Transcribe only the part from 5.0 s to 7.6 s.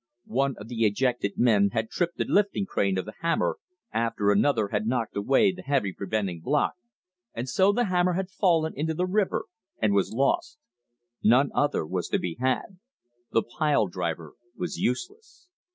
away the heavy preventing block, and